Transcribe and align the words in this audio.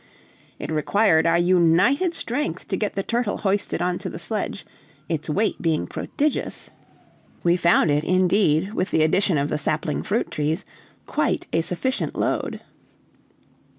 It 0.57 0.71
required 0.71 1.27
our 1.27 1.37
united 1.37 2.15
strength 2.15 2.67
to 2.69 2.75
get 2.75 2.95
the 2.95 3.03
turtle 3.03 3.37
hoisted 3.37 3.83
on 3.83 3.99
to 3.99 4.09
the 4.09 4.17
sledge, 4.17 4.65
its 5.07 5.29
weight 5.29 5.61
being 5.61 5.85
prodigious; 5.85 6.71
we 7.43 7.55
found 7.55 7.91
it, 7.91 8.03
indeed, 8.03 8.73
with 8.73 8.89
the 8.89 9.03
addition 9.03 9.37
of 9.37 9.49
the 9.49 9.59
sapling 9.59 10.01
fruit 10.01 10.31
trees, 10.31 10.65
quite 11.05 11.45
a 11.53 11.61
sufficient 11.61 12.15
load. 12.17 12.61